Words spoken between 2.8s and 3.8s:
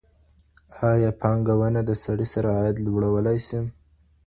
لوړولای سي؟